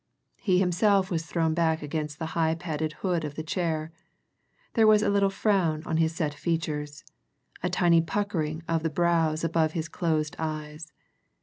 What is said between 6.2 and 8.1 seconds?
features, a tiny